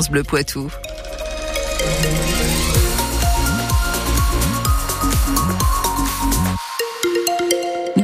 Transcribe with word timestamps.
Bleu 0.00 0.22
Poitou. 0.22 0.70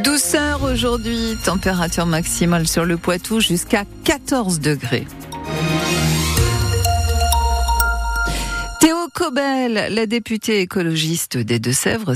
Douceur 0.05 0.65
aujourd'hui, 0.65 1.37
température 1.47 2.05
maximale 2.05 2.69
sur 2.69 2.85
le 2.85 2.99
Poitou 2.99 3.41
jusqu'à 3.41 3.85
14 4.05 4.61
degrés. 4.61 5.07
Théo 8.81 8.97
Cobel, 9.15 9.89
la 9.91 10.05
députée 10.05 10.61
écologiste 10.61 11.39
des 11.39 11.59
Deux-Sèvres, 11.59 12.15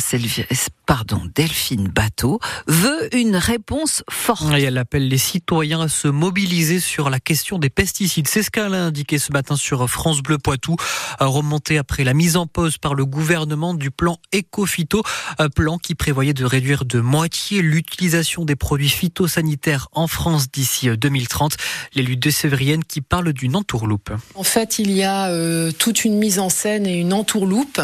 pardon, 0.86 1.20
Delphine 1.34 1.88
Bateau, 1.88 2.40
veut 2.66 3.14
une 3.14 3.36
réponse 3.36 4.02
forte. 4.10 4.52
Et 4.54 4.62
elle 4.62 4.78
appelle 4.78 5.08
les 5.08 5.18
citoyens 5.18 5.82
à 5.82 5.88
se 5.88 6.08
mobiliser 6.08 6.80
sur 6.80 7.10
la 7.10 7.20
question 7.20 7.58
des 7.58 7.70
pesticides. 7.70 8.28
C'est 8.28 8.42
ce 8.42 8.50
qu'elle 8.50 8.74
a 8.74 8.84
indiqué 8.84 9.18
ce 9.18 9.32
matin 9.32 9.56
sur 9.56 9.88
France 9.88 10.22
Bleu 10.22 10.38
Poitou, 10.38 10.76
remonté 11.20 11.79
après 11.79 12.04
la 12.04 12.14
mise 12.14 12.36
en 12.36 12.46
pause 12.46 12.79
par 12.79 12.94
le 12.94 13.04
gouvernement 13.04 13.74
du 13.74 13.90
plan 13.90 14.18
Ecofito, 14.34 15.02
un 15.38 15.48
plan 15.48 15.79
qui 15.79 15.94
prévoyait 15.94 16.34
de 16.34 16.44
réduire 16.44 16.85
de 16.85 17.00
moitié 17.00 17.62
l'utilisation 17.62 18.44
des 18.44 18.57
produits 18.57 18.88
phytosanitaires 18.88 19.88
en 19.93 20.07
France 20.07 20.50
d'ici 20.50 20.88
2030. 20.88 21.57
L'élu 21.94 22.16
de 22.16 22.30
Sévrienne 22.30 22.85
qui 22.85 23.00
parle 23.00 23.32
d'une 23.32 23.57
entourloupe. 23.57 24.10
En 24.35 24.44
fait, 24.44 24.79
il 24.79 24.90
y 24.90 25.02
a 25.02 25.29
euh, 25.29 25.72
toute 25.72 26.04
une 26.04 26.18
mise 26.18 26.38
en 26.38 26.49
scène 26.49 26.86
et 26.86 26.99
une 26.99 27.12
entourloupe 27.12 27.80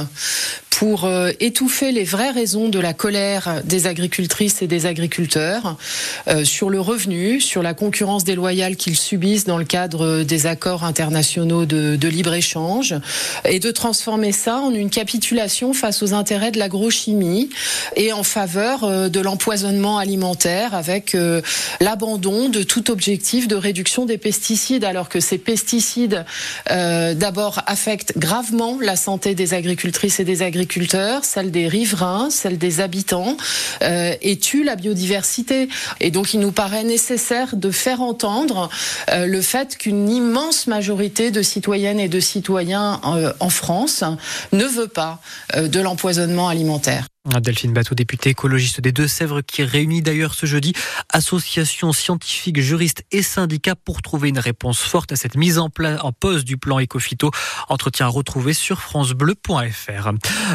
pour 0.78 1.06
euh, 1.06 1.32
étouffer 1.40 1.90
les 1.90 2.04
vraies 2.04 2.30
raisons 2.30 2.68
de 2.68 2.78
la 2.78 2.92
colère 2.92 3.62
des 3.64 3.88
agricultrices 3.88 4.62
et 4.62 4.68
des 4.68 4.86
agriculteurs 4.86 5.76
euh, 6.28 6.44
sur 6.44 6.70
le 6.70 6.80
revenu, 6.80 7.40
sur 7.40 7.64
la 7.64 7.74
concurrence 7.74 8.22
déloyale 8.22 8.76
qu'ils 8.76 8.96
subissent 8.96 9.44
dans 9.44 9.58
le 9.58 9.64
cadre 9.64 10.22
des 10.22 10.46
accords 10.46 10.84
internationaux 10.84 11.66
de, 11.66 11.96
de 11.96 12.08
libre-échange, 12.08 12.94
et 13.44 13.58
de 13.58 13.72
transformer 13.72 14.30
ça 14.30 14.58
en 14.58 14.72
une 14.72 14.88
capitulation 14.88 15.72
face 15.72 16.00
aux 16.04 16.14
intérêts 16.14 16.52
de 16.52 16.60
l'agrochimie 16.60 17.50
et 17.96 18.12
en 18.12 18.22
faveur 18.22 18.84
euh, 18.84 19.08
de 19.08 19.18
l'empoisonnement 19.18 19.98
alimentaire 19.98 20.74
avec 20.74 21.16
l'abandon 21.80 22.48
de 22.50 22.62
tout 22.62 22.92
objectif 22.92 23.48
de 23.48 23.56
réduction 23.56 24.06
des 24.06 24.18
pesticides, 24.18 24.84
alors 24.84 25.08
que 25.08 25.18
ces 25.18 25.38
pesticides 25.38 26.24
euh, 26.70 27.14
d'abord 27.14 27.62
affectent 27.66 28.16
gravement 28.16 28.78
la 28.80 28.94
santé 28.94 29.34
des 29.34 29.54
agricultrices 29.54 30.20
et 30.20 30.24
des 30.24 30.42
agriculteurs, 30.42 30.67
celle 31.22 31.50
des 31.50 31.68
riverains, 31.68 32.30
celle 32.30 32.58
des 32.58 32.80
habitants, 32.80 33.36
euh, 33.82 34.14
et 34.22 34.38
tue 34.38 34.64
la 34.64 34.76
biodiversité. 34.76 35.68
Et 36.00 36.10
donc 36.10 36.34
il 36.34 36.40
nous 36.40 36.52
paraît 36.52 36.84
nécessaire 36.84 37.56
de 37.56 37.70
faire 37.70 38.00
entendre 38.00 38.68
euh, 39.10 39.26
le 39.26 39.42
fait 39.42 39.76
qu'une 39.76 40.08
immense 40.08 40.66
majorité 40.66 41.30
de 41.30 41.42
citoyennes 41.42 42.00
et 42.00 42.08
de 42.08 42.20
citoyens 42.20 43.00
euh, 43.04 43.32
en 43.40 43.50
France 43.50 44.04
ne 44.52 44.64
veut 44.64 44.88
pas 44.88 45.20
de 45.56 45.80
l'empoisonnement 45.80 46.48
alimentaire. 46.48 47.06
Delphine 47.40 47.72
Bateau, 47.72 47.94
députée 47.94 48.30
écologiste 48.30 48.80
des 48.80 48.90
Deux-Sèvres, 48.90 49.42
qui 49.42 49.62
réunit 49.62 50.00
d'ailleurs 50.00 50.34
ce 50.34 50.46
jeudi 50.46 50.72
associations 51.12 51.92
scientifiques, 51.92 52.60
juristes 52.60 53.04
et 53.12 53.22
syndicats 53.22 53.76
pour 53.76 54.00
trouver 54.00 54.30
une 54.30 54.38
réponse 54.38 54.80
forte 54.80 55.12
à 55.12 55.16
cette 55.16 55.36
mise 55.36 55.58
en, 55.58 55.68
en 56.00 56.12
pause 56.12 56.44
du 56.44 56.56
plan 56.56 56.80
Ecofito. 56.80 57.30
Entretien 57.68 58.06
à 58.06 58.08
retrouver 58.08 58.54
sur 58.54 58.80
francebleu.fr. 58.80 60.10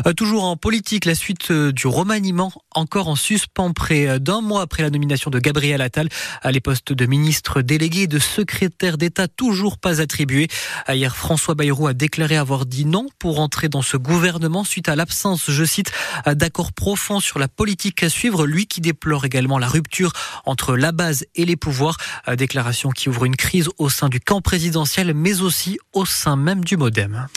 Euh, 0.07 0.13
toujours 0.13 0.45
en 0.45 0.57
politique, 0.57 1.05
la 1.05 1.15
suite 1.15 1.51
euh, 1.51 1.71
du 1.71 1.85
remaniement 1.85 2.51
encore 2.73 3.07
en 3.07 3.15
suspens 3.15 3.71
près 3.71 4.19
d'un 4.19 4.41
mois 4.41 4.61
après 4.61 4.81
la 4.81 4.89
nomination 4.89 5.29
de 5.29 5.39
Gabriel 5.39 5.81
Attal 5.81 6.09
à 6.41 6.51
les 6.51 6.59
postes 6.59 6.91
de 6.91 7.05
ministre 7.05 7.61
délégué 7.61 8.01
et 8.01 8.07
de 8.07 8.19
secrétaire 8.19 8.97
d'État 8.97 9.27
toujours 9.27 9.77
pas 9.77 10.01
attribués. 10.01 10.47
Hier, 10.89 11.15
François 11.15 11.53
Bayrou 11.53 11.87
a 11.87 11.93
déclaré 11.93 12.35
avoir 12.35 12.65
dit 12.65 12.85
non 12.85 13.07
pour 13.19 13.39
entrer 13.39 13.69
dans 13.69 13.83
ce 13.83 13.95
gouvernement 13.97 14.63
suite 14.63 14.89
à 14.89 14.95
l'absence, 14.95 15.51
je 15.51 15.63
cite, 15.63 15.91
d'accord 16.25 16.62
profond 16.71 17.19
sur 17.19 17.39
la 17.39 17.47
politique 17.47 18.03
à 18.03 18.09
suivre, 18.09 18.45
lui 18.45 18.65
qui 18.67 18.81
déplore 18.81 19.25
également 19.25 19.59
la 19.59 19.67
rupture 19.67 20.13
entre 20.45 20.75
la 20.75 20.91
base 20.91 21.25
et 21.35 21.45
les 21.45 21.55
pouvoirs. 21.55 21.97
Déclaration 22.37 22.91
qui 22.91 23.09
ouvre 23.09 23.25
une 23.25 23.35
crise 23.35 23.69
au 23.77 23.89
sein 23.89 24.09
du 24.09 24.19
camp 24.19 24.41
présidentiel, 24.41 25.13
mais 25.13 25.41
aussi 25.41 25.79
au 25.91 26.05
sein 26.05 26.35
même 26.35 26.63
du 26.63 26.77
Modem. 26.77 27.27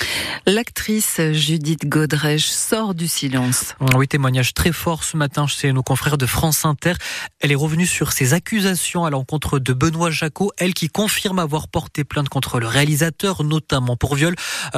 L'actrice 0.46 1.20
Judith 1.32 1.88
Godrèche 1.88 2.46
sort 2.46 2.94
du 2.94 3.08
silence. 3.08 3.74
Oui, 3.96 4.06
témoignage 4.06 4.54
très 4.54 4.72
fort 4.72 5.02
ce 5.04 5.16
matin 5.16 5.46
chez 5.46 5.72
nos 5.72 5.82
confrères 5.82 6.18
de 6.18 6.26
France 6.26 6.64
Inter. 6.64 6.92
Elle 7.40 7.52
est 7.52 7.56
revenue 7.56 7.86
sur 7.86 8.12
ses 8.12 8.34
accusations 8.34 9.04
à 9.04 9.10
l'encontre 9.10 9.58
de 9.58 9.72
Benoît 9.72 10.10
Jacot, 10.10 10.52
elle 10.56 10.74
qui 10.74 10.88
confirme 10.88 11.38
avoir 11.38 11.68
porté 11.68 12.04
plainte 12.04 12.28
contre 12.28 12.60
le 12.60 12.66
réalisateur, 12.66 13.42
notamment 13.42 13.96
pour 13.96 14.14
viol, 14.14 14.34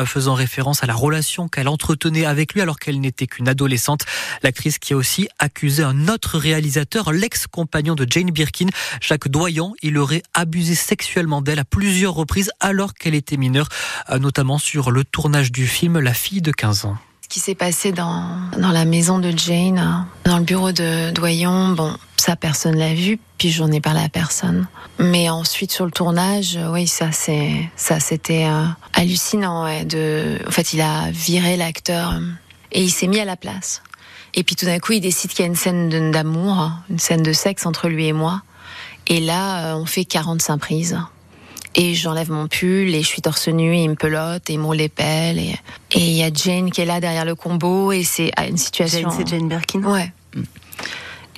faisant 0.06 0.34
référence 0.34 0.82
à 0.82 0.86
la 0.86 0.94
relation 0.94 1.48
qu'elle 1.48 1.68
entretenait 1.68 2.24
avec 2.24 2.54
lui 2.54 2.60
alors 2.60 2.78
qu'elle 2.78 3.00
n'était 3.00 3.26
qu'une 3.26 3.48
adolescente. 3.48 4.04
L'actrice 4.42 4.78
qui 4.78 4.92
a 4.92 4.96
aussi 4.96 5.28
accusé 5.38 5.82
un 5.82 6.08
autre 6.08 6.38
réalisateur, 6.38 7.12
l'ex-compagnon 7.12 7.94
de 7.94 8.06
Jane 8.08 8.30
Birkin, 8.30 8.68
Jacques 9.00 9.28
Doyon. 9.28 9.74
Il 9.82 9.98
aurait 9.98 10.22
abusé 10.34 10.74
sexuellement 10.74 11.42
d'elle 11.42 11.58
à 11.58 11.64
plusieurs 11.64 12.14
reprises 12.14 12.50
alors 12.60 12.94
qu'elle 12.94 13.14
était 13.14 13.36
mineure, 13.36 13.68
notamment 14.20 14.58
sur 14.58 14.90
le 14.90 15.04
tournage 15.04 15.52
du 15.52 15.66
film 15.66 15.98
La 15.98 16.14
fille 16.14 16.42
de 16.42 16.52
15 16.52 16.84
ans 16.86 16.98
ce 17.28 17.34
qui 17.34 17.40
s'est 17.40 17.54
passé 17.54 17.92
dans, 17.92 18.24
dans 18.56 18.70
la 18.70 18.86
maison 18.86 19.18
de 19.18 19.30
Jane, 19.36 20.06
dans 20.24 20.38
le 20.38 20.44
bureau 20.44 20.72
de 20.72 21.10
Doyon, 21.10 21.74
bon, 21.74 21.94
ça 22.16 22.36
personne 22.36 22.76
l'a 22.76 22.94
vu, 22.94 23.18
puis 23.36 23.50
j'en 23.50 23.70
ai 23.70 23.82
parlé 23.82 24.00
à 24.00 24.08
personne. 24.08 24.66
Mais 24.98 25.28
ensuite 25.28 25.70
sur 25.70 25.84
le 25.84 25.90
tournage, 25.90 26.58
oui, 26.72 26.86
ça 26.86 27.12
c'est 27.12 27.68
ça 27.76 28.00
c'était 28.00 28.46
euh, 28.46 28.64
hallucinant. 28.94 29.66
En 29.66 30.50
fait, 30.50 30.72
il 30.72 30.80
a 30.80 31.10
viré 31.10 31.58
l'acteur 31.58 32.14
et 32.72 32.82
il 32.82 32.90
s'est 32.90 33.06
mis 33.06 33.20
à 33.20 33.26
la 33.26 33.36
place. 33.36 33.82
Et 34.34 34.44
puis 34.44 34.56
tout 34.56 34.66
d'un 34.66 34.78
coup, 34.78 34.92
il 34.92 35.00
décide 35.00 35.30
qu'il 35.30 35.40
y 35.40 35.42
a 35.44 35.46
une 35.46 35.56
scène 35.56 36.10
d'amour, 36.10 36.70
une 36.90 36.98
scène 36.98 37.22
de 37.22 37.32
sexe 37.32 37.66
entre 37.66 37.88
lui 37.88 38.06
et 38.06 38.12
moi. 38.12 38.42
Et 39.06 39.20
là, 39.20 39.76
on 39.76 39.86
fait 39.86 40.04
45 40.04 40.58
prises. 40.58 40.98
Et 41.74 41.94
j'enlève 41.94 42.30
mon 42.30 42.48
pull 42.48 42.94
et 42.94 43.02
je 43.02 43.06
suis 43.06 43.22
torse 43.22 43.48
nu 43.48 43.74
et 43.74 43.84
il 43.84 43.90
me 43.90 43.94
pelote 43.94 44.50
et 44.50 44.54
il 44.54 44.58
me 44.58 44.64
roule 44.64 44.76
les 44.76 44.88
pelles. 44.88 45.38
Et 45.38 45.56
il 45.92 46.12
y 46.12 46.22
a 46.22 46.30
Jane 46.32 46.70
qui 46.70 46.80
est 46.80 46.84
là 46.84 47.00
derrière 47.00 47.24
le 47.24 47.34
combo 47.34 47.92
et 47.92 48.04
c'est 48.04 48.32
une 48.48 48.56
situation... 48.56 49.10
C'est 49.10 49.26
Jane 49.28 49.48
Birkin 49.48 49.82
Ouais. 49.82 50.12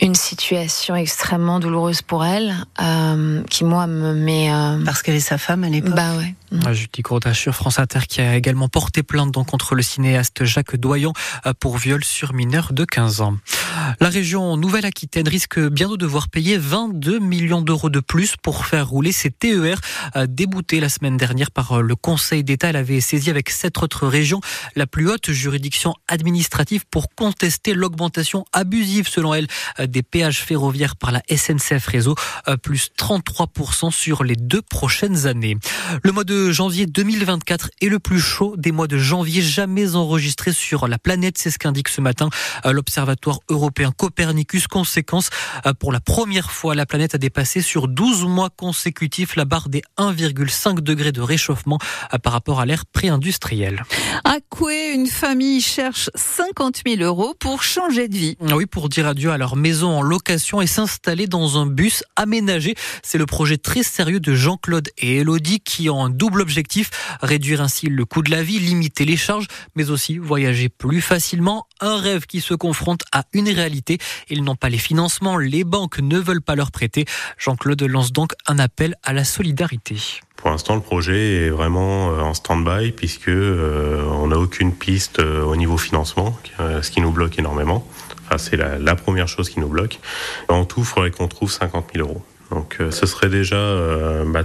Une 0.02 0.14
situation 0.14 0.96
extrêmement 0.96 1.60
douloureuse 1.60 2.00
pour 2.00 2.24
elle, 2.24 2.54
euh, 2.80 3.42
qui 3.50 3.64
moi 3.64 3.86
me 3.86 4.14
met... 4.14 4.50
Euh... 4.50 4.82
Parce 4.84 5.02
qu'elle 5.02 5.14
est 5.14 5.20
sa 5.20 5.36
femme 5.36 5.62
à 5.62 5.68
l'époque 5.68 5.94
Bah 5.94 6.16
ouais. 6.16 6.34
Mmh. 6.52 6.72
Judy 6.72 7.02
Groda 7.02 7.32
sur 7.32 7.54
France 7.54 7.78
Inter 7.78 8.00
qui 8.08 8.20
a 8.20 8.34
également 8.34 8.68
porté 8.68 9.04
plainte 9.04 9.30
donc 9.30 9.48
contre 9.48 9.76
le 9.76 9.82
cinéaste 9.82 10.44
Jacques 10.44 10.74
Doyon 10.74 11.12
pour 11.60 11.76
viol 11.76 12.02
sur 12.02 12.32
mineur 12.32 12.72
de 12.72 12.84
15 12.84 13.20
ans. 13.20 13.36
La 14.00 14.08
région 14.08 14.56
Nouvelle-Aquitaine 14.56 15.28
risque 15.28 15.60
bientôt 15.60 15.96
de 15.96 16.02
devoir 16.02 16.28
payer 16.28 16.58
22 16.58 17.20
millions 17.20 17.62
d'euros 17.62 17.88
de 17.88 18.00
plus 18.00 18.34
pour 18.42 18.66
faire 18.66 18.88
rouler 18.88 19.12
ses 19.12 19.30
TER 19.30 19.80
déboutés 20.26 20.80
la 20.80 20.88
semaine 20.88 21.16
dernière 21.16 21.52
par 21.52 21.82
le 21.82 21.94
Conseil 21.94 22.42
d'État. 22.42 22.70
Elle 22.70 22.76
avait 22.76 23.00
saisi 23.00 23.30
avec 23.30 23.48
sept 23.48 23.80
autres 23.80 24.08
régions 24.08 24.40
la 24.74 24.88
plus 24.88 25.08
haute 25.08 25.30
juridiction 25.30 25.94
administrative 26.08 26.84
pour 26.90 27.14
contester 27.14 27.74
l'augmentation 27.74 28.44
abusive 28.52 29.06
selon 29.06 29.34
elle 29.34 29.46
des 29.90 30.02
péages 30.02 30.42
ferroviaires 30.42 30.96
par 30.96 31.12
la 31.12 31.22
SNCF 31.28 31.86
Réseau, 31.86 32.14
plus 32.62 32.90
33% 32.98 33.90
sur 33.90 34.24
les 34.24 34.36
deux 34.36 34.62
prochaines 34.62 35.26
années. 35.26 35.56
Le 36.02 36.12
mois 36.12 36.24
de 36.24 36.50
janvier 36.50 36.86
2024 36.86 37.70
est 37.80 37.88
le 37.88 37.98
plus 37.98 38.20
chaud 38.20 38.54
des 38.56 38.72
mois 38.72 38.86
de 38.86 38.98
janvier 38.98 39.42
jamais 39.42 39.94
enregistré 39.94 40.52
sur 40.52 40.88
la 40.88 40.98
planète. 40.98 41.38
C'est 41.38 41.50
ce 41.50 41.58
qu'indique 41.58 41.88
ce 41.88 42.00
matin 42.00 42.28
l'Observatoire 42.64 43.40
européen 43.48 43.92
Copernicus. 43.96 44.66
Conséquence, 44.66 45.30
pour 45.78 45.92
la 45.92 46.00
première 46.00 46.50
fois, 46.50 46.74
la 46.74 46.86
planète 46.86 47.14
a 47.14 47.18
dépassé 47.18 47.62
sur 47.62 47.88
12 47.88 48.24
mois 48.24 48.50
consécutifs 48.50 49.36
la 49.36 49.44
barre 49.44 49.68
des 49.68 49.82
1,5 49.98 50.80
degrés 50.80 51.12
de 51.12 51.20
réchauffement 51.20 51.78
par 52.22 52.32
rapport 52.32 52.60
à 52.60 52.66
l'ère 52.66 52.86
pré-industrielle. 52.86 53.82
À 54.24 54.36
Coué, 54.48 54.92
une 54.94 55.06
famille 55.06 55.60
cherche 55.60 56.10
50 56.14 56.82
000 56.86 57.02
euros 57.02 57.34
pour 57.38 57.62
changer 57.62 58.08
de 58.08 58.16
vie. 58.16 58.36
Oui, 58.40 58.66
pour 58.66 58.88
dire 58.88 59.06
adieu 59.06 59.30
à 59.30 59.38
leur 59.38 59.56
maison 59.56 59.79
en 59.82 60.02
location 60.02 60.60
et 60.60 60.66
s'installer 60.66 61.26
dans 61.26 61.58
un 61.58 61.66
bus 61.66 62.04
aménagé. 62.16 62.74
C'est 63.02 63.18
le 63.18 63.26
projet 63.26 63.56
très 63.56 63.82
sérieux 63.82 64.20
de 64.20 64.34
Jean-Claude 64.34 64.88
et 64.98 65.18
Elodie 65.18 65.60
qui 65.60 65.90
ont 65.90 66.04
un 66.04 66.10
double 66.10 66.40
objectif, 66.40 66.90
réduire 67.22 67.60
ainsi 67.60 67.86
le 67.86 68.04
coût 68.04 68.22
de 68.22 68.30
la 68.30 68.42
vie, 68.42 68.58
limiter 68.58 69.04
les 69.04 69.16
charges, 69.16 69.46
mais 69.76 69.90
aussi 69.90 70.18
voyager 70.18 70.68
plus 70.68 71.00
facilement. 71.00 71.66
Un 71.80 71.98
rêve 71.98 72.26
qui 72.26 72.40
se 72.40 72.54
confronte 72.54 73.02
à 73.12 73.24
une 73.32 73.48
réalité. 73.48 73.98
Ils 74.28 74.44
n'ont 74.44 74.56
pas 74.56 74.68
les 74.68 74.78
financements, 74.78 75.38
les 75.38 75.64
banques 75.64 75.98
ne 75.98 76.18
veulent 76.18 76.42
pas 76.42 76.54
leur 76.54 76.70
prêter. 76.70 77.04
Jean-Claude 77.38 77.82
lance 77.82 78.12
donc 78.12 78.32
un 78.46 78.58
appel 78.58 78.96
à 79.02 79.12
la 79.12 79.24
solidarité. 79.24 79.96
Pour 80.40 80.48
l'instant, 80.48 80.74
le 80.74 80.80
projet 80.80 81.46
est 81.46 81.50
vraiment 81.50 82.06
en 82.06 82.32
stand-by 82.32 82.92
puisque 82.92 83.28
euh, 83.28 84.02
on 84.10 84.28
n'a 84.28 84.38
aucune 84.38 84.72
piste 84.72 85.18
euh, 85.18 85.42
au 85.44 85.54
niveau 85.54 85.76
financement, 85.76 86.34
euh, 86.60 86.80
ce 86.80 86.90
qui 86.90 87.02
nous 87.02 87.10
bloque 87.10 87.38
énormément. 87.38 87.86
Enfin, 88.30 88.38
c'est 88.38 88.56
la, 88.56 88.94
première 88.94 89.28
chose 89.28 89.50
qui 89.50 89.60
nous 89.60 89.68
bloque. 89.68 89.98
En 90.48 90.64
tout, 90.64 90.80
il 90.80 90.86
faudrait 90.86 91.10
qu'on 91.10 91.28
trouve 91.28 91.50
50 91.50 91.90
000 91.94 92.06
euros. 92.06 92.22
Donc 92.50 92.78
ce 92.90 93.06
serait 93.06 93.28
déjà 93.28 93.74
bah, 94.26 94.42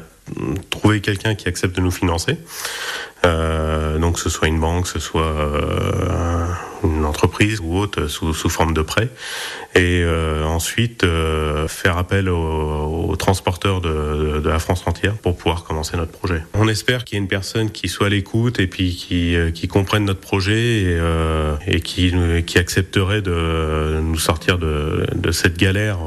trouver 0.69 1.01
quelqu'un 1.01 1.35
qui 1.35 1.47
accepte 1.47 1.75
de 1.75 1.81
nous 1.81 1.91
financer. 1.91 2.37
donc 3.23 4.15
que 4.15 4.19
ce 4.19 4.29
soit 4.29 4.47
une 4.47 4.59
banque, 4.59 4.83
que 4.83 4.89
ce 4.89 4.99
soit 4.99 5.35
une 6.85 7.05
entreprise 7.05 7.59
ou 7.61 7.77
autre 7.77 8.07
sous, 8.07 8.33
sous 8.33 8.49
forme 8.49 8.73
de 8.73 8.81
prêt. 8.81 9.09
Et 9.73 10.01
euh, 10.03 10.43
ensuite 10.43 11.03
euh, 11.03 11.67
faire 11.67 11.97
appel 11.97 12.29
aux, 12.29 13.09
aux 13.09 13.15
transporteurs 13.15 13.81
de, 13.81 14.39
de, 14.39 14.49
la 14.49 14.59
France 14.59 14.83
entière 14.85 15.15
pour 15.15 15.35
pouvoir 15.35 15.63
commencer 15.63 15.97
notre 15.97 16.11
projet. 16.11 16.41
On 16.53 16.67
espère 16.67 17.03
qu'il 17.03 17.17
y 17.17 17.19
ait 17.19 17.21
une 17.21 17.27
personne 17.27 17.69
qui 17.69 17.89
soit 17.89 18.07
à 18.07 18.09
l'écoute 18.09 18.59
et 18.59 18.67
puis 18.67 18.95
qui, 18.95 19.35
euh, 19.35 19.51
qui 19.51 19.67
comprenne 19.67 20.05
notre 20.05 20.21
projet 20.21 20.81
et, 20.81 20.97
euh, 20.99 21.55
et 21.67 21.81
qui, 21.81 22.13
qui 22.45 22.57
accepterait 22.57 23.21
de 23.21 23.99
nous 24.01 24.19
sortir 24.19 24.57
de, 24.57 25.05
de 25.13 25.31
cette 25.31 25.57
galère 25.57 25.99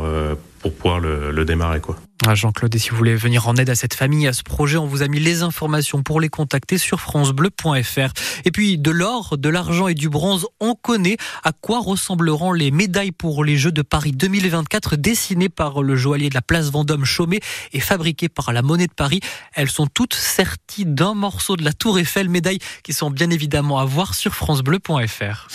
pour 0.61 0.73
pouvoir 0.73 1.01
le, 1.01 1.31
le 1.31 1.45
démarrer 1.45 1.81
quoi. 1.81 1.97
Ah, 2.26 2.35
Jean-Claude, 2.35 2.75
et 2.75 2.79
si 2.81 2.91
vous 2.91 2.97
voulez 2.97 3.15
venir 3.15 3.47
en 3.47 3.55
aide 3.55 3.70
à 3.70 3.76
cette 3.76 3.94
famille, 3.94 4.26
à 4.26 4.32
ce 4.32 4.43
projet, 4.43 4.76
on 4.76 4.87
vous 4.87 5.03
a 5.03 5.09
mis 5.09 5.20
les 5.20 5.43
informations 5.43 6.03
pour 6.03 6.20
les 6.20 6.29
contacter 6.29 6.76
sur 6.76 7.00
francebleu.fr. 7.00 8.12
Et 8.44 8.50
puis 8.50 8.76
de 8.76 8.91
l'or, 8.91 9.38
de 9.38 9.49
l'argent 9.49 9.87
et 9.87 9.94
du 9.94 10.09
bronze, 10.09 10.47
on 10.59 10.75
connaît 10.75 11.17
à 11.44 11.53
quoi 11.53 11.79
ressembleront 11.79 12.53
les 12.53 12.73
médailles 12.73 13.12
pour 13.12 13.44
les 13.44 13.56
Jeux 13.56 13.70
de 13.70 13.82
Paris 13.82 14.11
2024 14.11 14.97
dessinées 14.97 15.49
par 15.49 15.82
le 15.82 15.94
joaillier 15.94 16.29
de 16.29 16.35
la 16.35 16.43
place 16.43 16.70
Vendôme 16.70 17.05
Chaumet 17.05 17.41
et 17.73 17.81
fabriquées 17.81 18.29
par 18.29 18.53
la 18.53 18.62
Monnaie 18.62 18.88
de 18.88 18.93
Paris. 18.93 19.20
Elles 19.55 19.70
sont 19.70 19.87
toutes 19.87 20.15
serties 20.15 20.87
d'un 20.87 21.15
morceau 21.15 21.56
de 21.56 21.62
la 21.62 21.73
Tour 21.73 22.00
Eiffel, 22.00 22.29
médailles 22.29 22.59
qui 22.82 22.93
sont 22.93 23.11
bien 23.11 23.31
évidemment 23.31 23.79
à 23.79 23.85
voir 23.85 24.15
sur 24.15 24.35
francebleu.fr. 24.35 25.47